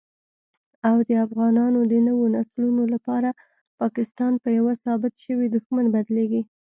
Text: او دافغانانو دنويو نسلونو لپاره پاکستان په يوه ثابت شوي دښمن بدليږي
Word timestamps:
او 0.87 0.95
دافغانانو 1.11 1.79
دنويو 1.91 2.33
نسلونو 2.35 2.83
لپاره 2.93 3.29
پاکستان 3.79 4.33
په 4.43 4.49
يوه 4.57 4.73
ثابت 4.83 5.13
شوي 5.25 5.47
دښمن 5.55 5.85
بدليږي 5.95 6.41